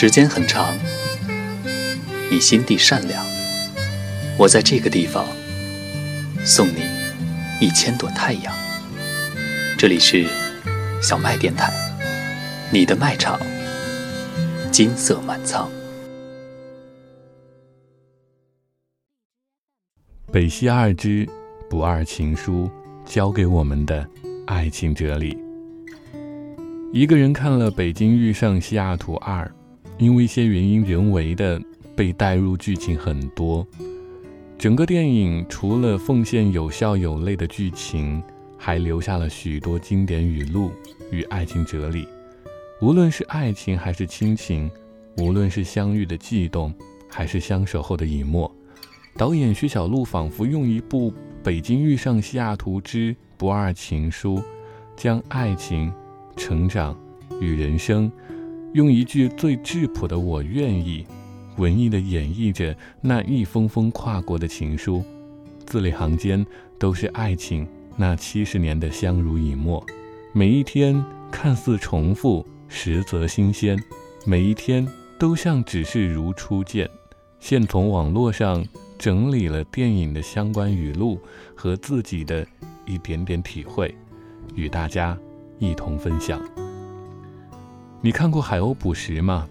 [0.00, 0.74] 时间很长，
[2.30, 3.22] 你心地善良，
[4.38, 5.26] 我在这个地方
[6.42, 6.80] 送你
[7.60, 8.50] 一千朵太阳。
[9.76, 10.26] 这里是
[11.02, 11.70] 小麦电台，
[12.72, 13.38] 你的卖场，
[14.72, 15.70] 金色满仓。
[20.32, 21.28] 北溪二之
[21.68, 22.70] 不二情书，
[23.04, 24.08] 教给我们的
[24.46, 25.36] 爱情哲理。
[26.90, 29.44] 一个人看了《北京遇上西雅图二》。
[30.00, 31.60] 因为一些原因，人为的
[31.94, 33.66] 被带入剧情很多。
[34.58, 38.22] 整个电影除了奉献有笑有泪的剧情，
[38.56, 40.72] 还留下了许多经典语录
[41.10, 42.08] 与爱情哲理。
[42.80, 44.70] 无论是爱情还是亲情，
[45.18, 46.72] 无论是相遇的悸动
[47.06, 48.50] 还是相守后的隐没，
[49.18, 51.10] 导演徐小璐仿佛用一部
[51.44, 54.36] 《北京遇上西雅图之不二情书》，
[54.96, 55.92] 将爱情、
[56.38, 56.98] 成长
[57.38, 58.10] 与人生。
[58.72, 61.04] 用一句最质朴的“我愿意”，
[61.58, 65.02] 文艺的演绎着那一封封跨国的情书，
[65.66, 66.46] 字里行间
[66.78, 69.84] 都是爱情那七十年的相濡以沫。
[70.32, 73.76] 每一天看似重复，实则新鲜；
[74.24, 74.86] 每一天
[75.18, 76.88] 都像只是如初见。
[77.40, 78.64] 现从网络上
[78.96, 81.18] 整理了电影的相关语录
[81.56, 82.46] 和自己的
[82.86, 83.92] 一点点体会，
[84.54, 85.18] 与大家
[85.58, 86.40] 一同分享。
[88.02, 89.46] 你看过海鸥捕食吗？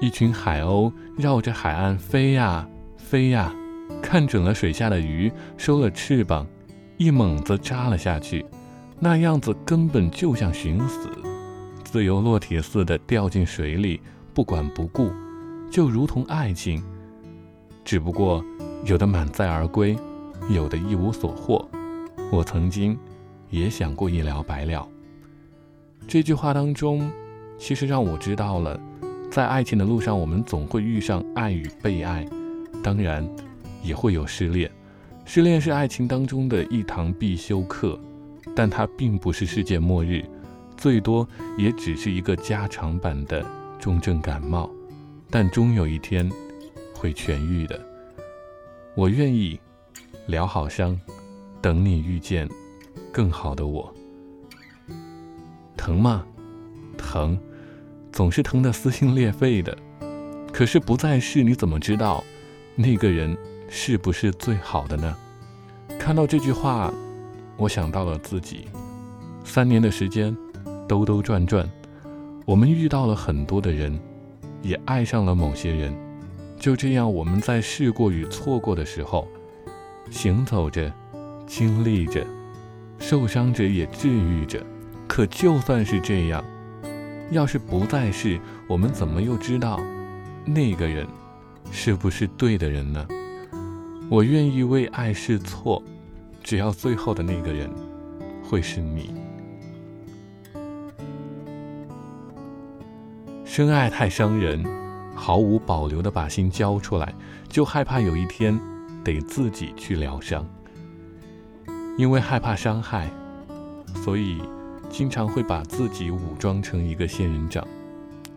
[0.00, 3.54] 一群海鸥绕着海岸飞呀飞呀，
[4.00, 6.46] 看准了水下的鱼，收了翅膀，
[6.96, 8.46] 一猛子扎了下去。
[8.98, 11.10] 那样子根本就像寻死，
[11.84, 14.00] 自由落体似的掉进水里，
[14.32, 15.10] 不管不顾，
[15.70, 16.82] 就如同爱情。
[17.84, 18.42] 只不过
[18.86, 19.94] 有的满载而归，
[20.48, 21.68] 有的一无所获。
[22.30, 22.98] 我曾经
[23.50, 24.88] 也想过一了百了。
[26.08, 27.12] 这句话当中。
[27.62, 28.76] 其实让我知道了，
[29.30, 32.26] 在爱情的路上，我们总会遇上爱与被爱，
[32.82, 33.24] 当然
[33.84, 34.68] 也会有失恋。
[35.24, 37.96] 失恋是爱情当中的一堂必修课，
[38.56, 40.24] 但它并不是世界末日，
[40.76, 41.26] 最多
[41.56, 43.46] 也只是一个加长版的
[43.78, 44.68] 重症感冒，
[45.30, 46.28] 但终有一天
[46.92, 47.80] 会痊愈的。
[48.96, 49.60] 我愿意
[50.26, 51.00] 疗好伤，
[51.60, 52.48] 等你遇见
[53.12, 53.94] 更好的我。
[55.76, 56.26] 疼吗？
[56.98, 57.38] 疼。
[58.12, 59.76] 总是疼得撕心裂肺的，
[60.52, 62.22] 可是不在世，你怎么知道
[62.76, 63.34] 那个人
[63.70, 65.16] 是不是最好的呢？
[65.98, 66.92] 看到这句话，
[67.56, 68.66] 我想到了自己。
[69.44, 70.36] 三年的时间，
[70.86, 71.68] 兜兜转转，
[72.44, 73.98] 我们遇到了很多的人，
[74.60, 75.94] 也爱上了某些人。
[76.58, 79.26] 就这样，我们在试过与错过的时候，
[80.10, 80.92] 行走着，
[81.46, 82.24] 经历着，
[82.98, 84.62] 受伤着也治愈着。
[85.08, 86.44] 可就算是这样。
[87.32, 88.38] 要是不再是，
[88.68, 89.80] 我们怎么又知道
[90.44, 91.06] 那个人
[91.70, 93.06] 是不是对的人呢？
[94.10, 95.82] 我愿意为爱试错，
[96.44, 97.70] 只要最后的那个人
[98.44, 99.14] 会是你。
[103.46, 104.62] 深爱太伤人，
[105.14, 107.14] 毫无保留的把心交出来，
[107.48, 108.60] 就害怕有一天
[109.02, 110.46] 得自己去疗伤。
[111.96, 113.10] 因为害怕伤害，
[114.04, 114.42] 所以。
[114.92, 117.66] 经常会把自己武装成一个仙人掌，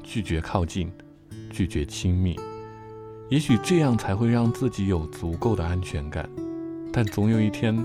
[0.01, 0.89] 拒绝靠近，
[1.51, 2.39] 拒绝亲密。
[3.27, 6.29] 也许这样才会让自己有足够的安全感。
[6.93, 7.75] 但总有一天，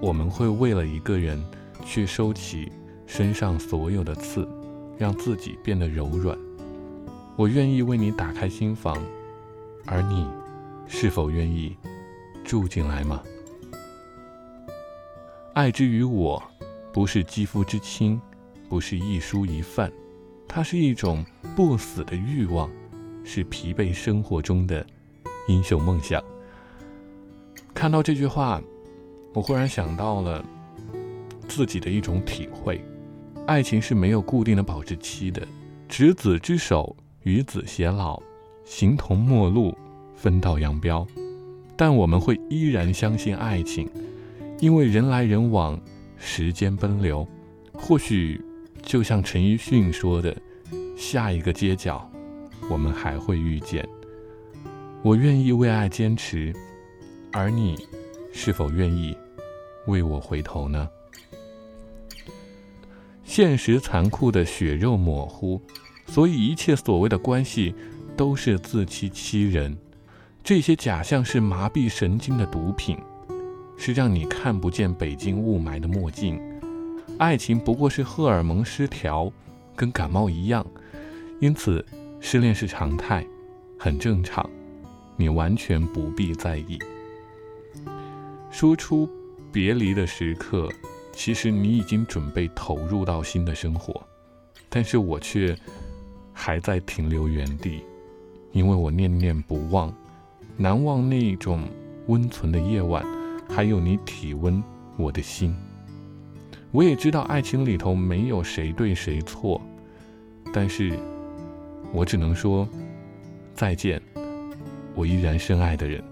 [0.00, 1.38] 我们会为了一个人
[1.84, 2.72] 去收起
[3.06, 4.48] 身上所有的刺，
[4.96, 6.36] 让自己变得柔软。
[7.36, 8.96] 我愿意为你打开心房，
[9.84, 10.26] 而你
[10.88, 11.76] 是否愿意
[12.42, 13.22] 住进来吗？
[15.52, 16.42] 爱之于我。
[16.96, 18.18] 不是肌肤之亲，
[18.70, 19.92] 不是一蔬一饭，
[20.48, 21.22] 它是一种
[21.54, 22.70] 不死的欲望，
[23.22, 24.84] 是疲惫生活中的
[25.46, 26.24] 英雄梦想。
[27.74, 28.62] 看到这句话，
[29.34, 30.42] 我忽然想到了
[31.46, 32.82] 自己的一种体会：
[33.46, 35.46] 爱情是没有固定的保质期的。
[35.90, 38.18] 执子之手，与子偕老，
[38.64, 39.76] 形同陌路，
[40.14, 41.06] 分道扬镳。
[41.76, 43.86] 但我们会依然相信爱情，
[44.60, 45.78] 因为人来人往。
[46.18, 47.26] 时间奔流，
[47.72, 48.40] 或许
[48.82, 50.36] 就像陈奕迅说的
[50.96, 52.10] ：“下一个街角，
[52.70, 53.86] 我们还会遇见。”
[55.02, 56.52] 我愿意为爱坚持，
[57.32, 57.76] 而你
[58.32, 59.16] 是否愿意
[59.86, 60.88] 为我回头呢？
[63.22, 65.60] 现实残酷的血肉模糊，
[66.06, 67.74] 所以一切所谓的关系
[68.16, 69.76] 都是自欺欺人。
[70.42, 72.96] 这些假象是麻痹神经的毒品。
[73.76, 76.40] 是让你看不见北京雾霾的墨镜，
[77.18, 79.30] 爱情不过是荷尔蒙失调，
[79.74, 80.66] 跟感冒一样，
[81.40, 81.84] 因此
[82.20, 83.24] 失恋是常态，
[83.78, 84.48] 很正常，
[85.16, 86.78] 你完全不必在意。
[88.50, 89.08] 说出
[89.52, 90.68] 别离的时刻，
[91.12, 94.02] 其实你已经准备投入到新的生活，
[94.68, 95.56] 但是我却
[96.32, 97.82] 还在停留原地，
[98.52, 99.94] 因为我念念不忘，
[100.56, 101.62] 难忘那种
[102.06, 103.04] 温存的夜晚，
[103.48, 104.62] 还有你体温
[104.96, 105.54] 我的心。
[106.72, 109.60] 我也知道爱情里头没有谁对谁错，
[110.52, 110.92] 但是
[111.92, 112.68] 我只能说
[113.54, 114.00] 再见，
[114.94, 116.02] 我依然深爱的人。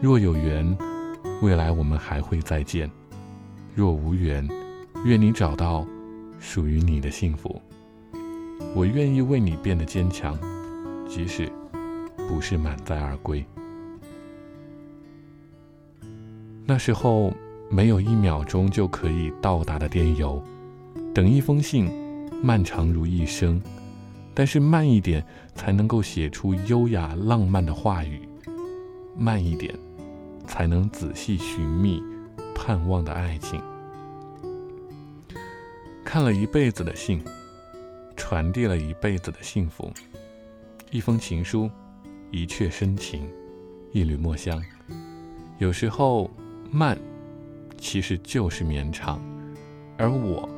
[0.00, 0.76] 若有缘，
[1.42, 2.88] 未来我们还会再见；
[3.74, 4.46] 若无缘，
[5.04, 5.86] 愿你找到
[6.38, 7.60] 属于你的幸福。
[8.74, 10.38] 我愿意为你变得坚强，
[11.08, 11.50] 即使
[12.28, 13.44] 不是满载而归。
[16.66, 17.32] 那时候。
[17.68, 20.40] 没有一秒钟就可以到达的电邮，
[21.12, 21.90] 等一封信，
[22.40, 23.60] 漫长如一生。
[24.32, 28.20] 但是慢一点，才能够写出优雅浪漫的话语；
[29.18, 29.74] 慢一点，
[30.46, 32.00] 才能仔细寻觅
[32.54, 33.60] 盼望的爱情。
[36.04, 37.20] 看了一辈子的信，
[38.16, 39.92] 传递了一辈子的幸福。
[40.92, 41.68] 一封情书，
[42.30, 43.28] 一阙深情，
[43.90, 44.62] 一缕墨香。
[45.58, 46.30] 有时候
[46.70, 46.98] 慢。
[47.78, 49.20] 其实就是绵长，
[49.98, 50.48] 而我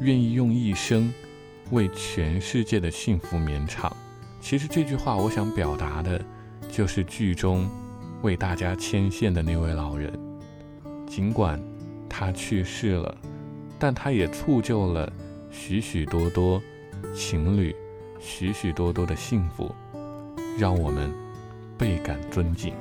[0.00, 1.12] 愿意用一生
[1.70, 3.94] 为全世界的幸福绵长。
[4.40, 6.24] 其实这句话我想表达的，
[6.72, 7.68] 就是剧中
[8.22, 10.10] 为大家牵线的那位老人。
[11.06, 11.60] 尽管
[12.08, 13.14] 他去世了，
[13.78, 15.12] 但他也促就了
[15.50, 16.60] 许许多多
[17.14, 17.76] 情侣、
[18.18, 19.72] 许许多多的幸福，
[20.58, 21.12] 让我们
[21.76, 22.72] 倍感尊敬。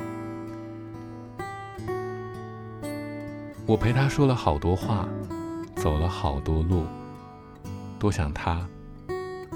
[3.68, 5.08] 我陪他说了好多话，
[5.76, 6.84] 走了好多路，
[7.98, 8.64] 多想他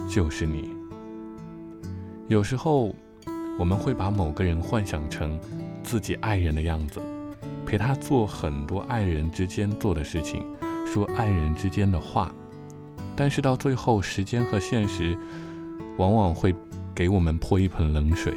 [0.09, 0.73] 就是你。
[2.27, 2.93] 有时候
[3.59, 5.39] 我们会把某个人幻想成
[5.83, 6.99] 自己爱人的样子，
[7.67, 10.43] 陪他做很多爱人之间做的事情，
[10.87, 12.33] 说爱人之间的话，
[13.15, 15.15] 但是到最后，时间和现实
[15.97, 16.55] 往往会
[16.95, 18.33] 给我们泼一盆冷水。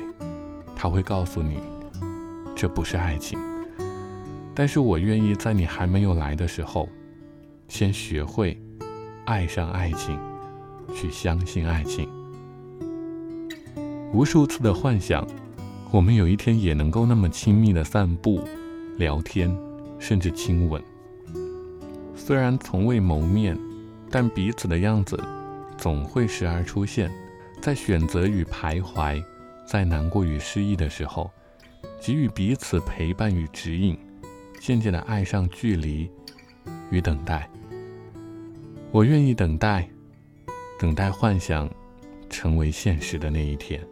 [0.76, 1.58] 他会告诉你，
[2.54, 3.38] 这不是爱情。
[4.54, 6.88] 但是我愿意在你还没有来的时候，
[7.68, 8.60] 先学会
[9.24, 10.18] 爱上爱情，
[10.94, 12.08] 去相信爱情。
[14.12, 15.26] 无数次的幻想，
[15.90, 18.46] 我们有一天也能够那么亲密的散步、
[18.98, 19.56] 聊天，
[19.98, 20.82] 甚至亲吻。
[22.14, 23.58] 虽然从未谋面，
[24.10, 25.18] 但彼此的样子
[25.78, 27.10] 总会时而出现
[27.60, 29.24] 在选择与徘徊，
[29.66, 31.30] 在难过与失意的时候，
[31.98, 33.98] 给予彼此陪伴与指引。
[34.64, 36.08] 渐渐的爱上距离
[36.92, 37.50] 与等待，
[38.92, 39.90] 我愿意等待，
[40.78, 41.68] 等待幻想
[42.30, 43.84] 成为现实的那一天。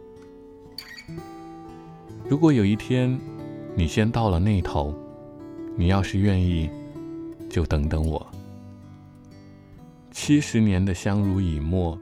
[2.25, 3.19] 如果有一天
[3.75, 4.95] 你先到了那头，
[5.75, 6.69] 你要是愿意，
[7.49, 8.25] 就等等我。
[10.09, 11.99] 七十年的相濡以沫，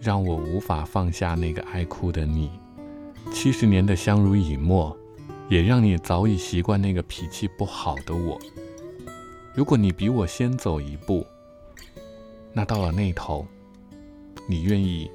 [0.00, 2.52] 让我无法放下那个爱哭的你。
[3.32, 4.96] 七十年的相濡以沫。
[5.50, 8.40] 也让你早已习惯那个脾气不好的我。
[9.52, 11.26] 如果你比我先走一步，
[12.52, 13.44] 那到了那头，
[14.48, 15.10] 你愿意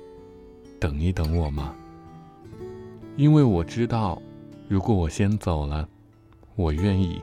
[0.78, 1.74] 等一等我吗？
[3.16, 4.22] 因为我知道，
[4.68, 5.88] 如果我先走了，
[6.58, 7.22] 我愿意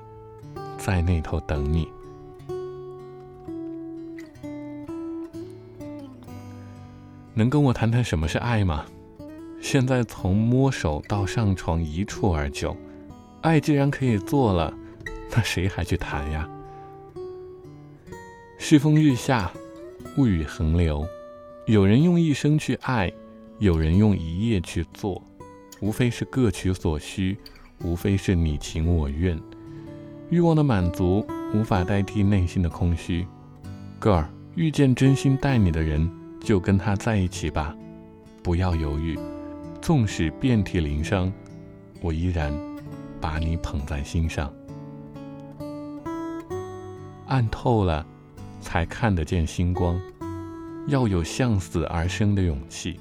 [0.78, 1.87] 在那头等你。
[7.35, 8.87] 能跟我谈谈什么是爱吗？
[9.61, 12.75] 现在从摸手到上床一蹴而就。
[13.43, 14.73] 爱既然可以做了，
[15.31, 16.49] 那谁还去谈呀？
[18.57, 19.51] 世风日下，
[20.17, 21.05] 物欲横流，
[21.67, 23.13] 有人用一生去爱，
[23.59, 25.21] 有人用一夜去做，
[25.81, 27.37] 无非是各取所需，
[27.83, 29.37] 无非是你情我愿。
[30.31, 33.27] 欲望的满足无法代替内心的空虚。
[33.99, 36.09] 哥儿，遇见真心待你的人，
[36.41, 37.77] 就跟他在一起吧，
[38.41, 39.19] 不要犹豫，
[39.81, 41.33] 纵使遍体鳞伤，
[42.01, 42.72] 我依然。
[43.23, 44.52] 把你捧在心上，
[47.29, 48.05] 暗透了，
[48.61, 49.99] 才看得见星光。
[50.88, 52.99] 要有向死而生的勇气。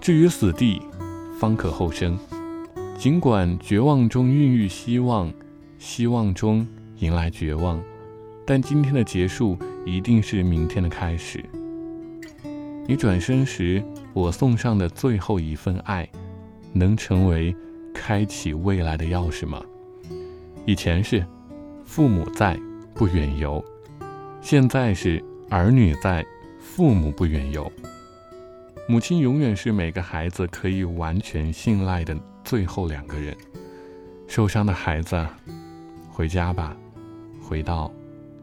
[0.00, 0.80] 至于死地，
[1.40, 2.16] 方可后生。
[2.96, 5.32] 尽管绝望中孕育希望，
[5.80, 6.64] 希望中
[6.98, 7.82] 迎来绝望，
[8.46, 11.44] 但今天的结束一定是明天的开始。
[12.86, 13.82] 你转身时，
[14.12, 16.08] 我送上的最后一份爱，
[16.72, 17.52] 能成为。
[17.94, 19.62] 开启未来的钥匙吗？
[20.66, 21.24] 以前是
[21.84, 22.58] 父母在，
[22.92, 23.64] 不远游；
[24.42, 26.26] 现在是儿女在，
[26.58, 27.70] 父母不远游。
[28.86, 33.34] 母亲永远是每个孩子可以完全信赖的最后两个人。
[34.26, 35.26] 受伤的孩子，
[36.10, 36.76] 回家吧，
[37.40, 37.90] 回到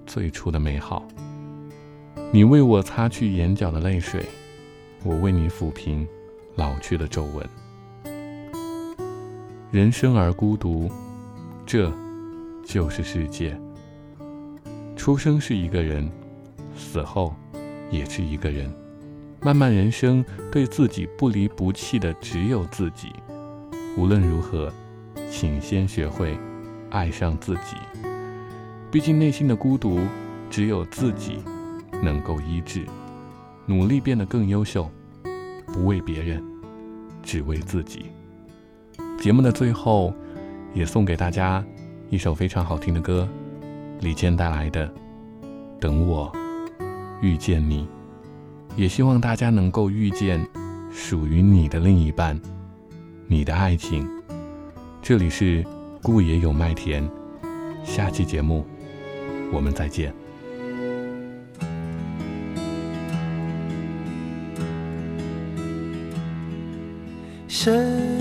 [0.07, 1.05] 最初的美好。
[2.31, 4.25] 你为我擦去眼角的泪水，
[5.03, 6.07] 我为你抚平
[6.55, 7.47] 老去的皱纹。
[9.71, 10.91] 人生而孤独，
[11.65, 11.89] 这
[12.65, 13.57] 就是世界。
[14.97, 16.11] 出生是一个人，
[16.75, 17.33] 死后
[17.89, 18.69] 也是一个人。
[19.41, 23.13] 漫漫人生，对自己不离不弃的只有自己。
[23.97, 24.71] 无论如何。
[25.29, 26.37] 请先学会
[26.89, 27.77] 爱上自己。
[28.91, 30.01] 毕竟内心的孤独，
[30.49, 31.39] 只有自己
[32.03, 32.85] 能够医治。
[33.65, 34.91] 努力变得更优秀，
[35.67, 36.43] 不为别人，
[37.23, 38.07] 只为自己。
[39.21, 40.11] 节目的最后，
[40.73, 41.63] 也送给大家
[42.09, 43.29] 一首非常好听的歌，
[43.99, 44.87] 李健带来的
[45.79, 46.31] 《等我
[47.21, 47.83] 遇见你》。
[48.75, 50.43] 也希望大家能够遇见
[50.91, 52.41] 属于你的另一半，
[53.27, 54.09] 你的爱情。
[55.03, 55.63] 这里是
[56.01, 57.07] 顾野有麦田，
[57.83, 58.65] 下期节目
[59.53, 60.11] 我们再见。
[67.47, 68.20] 深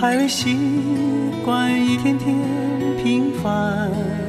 [0.00, 0.56] 还未习
[1.44, 2.36] 惯一天天
[3.02, 4.27] 平凡。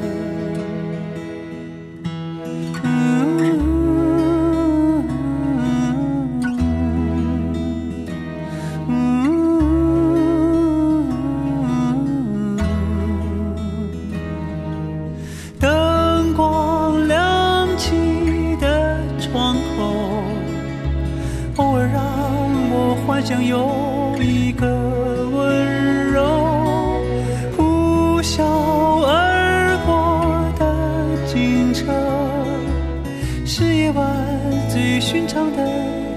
[35.20, 35.70] 寻常的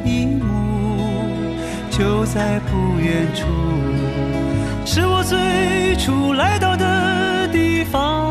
[0.04, 0.44] 一幕，
[1.90, 3.48] 就在不远处，
[4.86, 8.30] 是我最初来到的地方。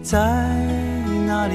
[0.00, 0.20] 在
[1.26, 1.54] 哪里，